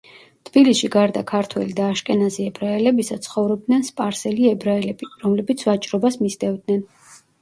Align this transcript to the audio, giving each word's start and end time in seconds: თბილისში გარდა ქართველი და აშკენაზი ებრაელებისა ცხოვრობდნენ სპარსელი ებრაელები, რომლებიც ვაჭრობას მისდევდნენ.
თბილისში 0.49 0.87
გარდა 0.95 1.21
ქართველი 1.31 1.75
და 1.79 1.89
აშკენაზი 1.95 2.47
ებრაელებისა 2.51 3.19
ცხოვრობდნენ 3.27 3.85
სპარსელი 3.91 4.49
ებრაელები, 4.53 5.11
რომლებიც 5.27 5.67
ვაჭრობას 5.71 6.19
მისდევდნენ. 6.25 6.83